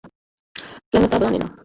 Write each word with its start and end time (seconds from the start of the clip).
কেন 0.91 1.03
তা 1.11 1.17
জানি 1.17 1.37
না। 1.39 1.47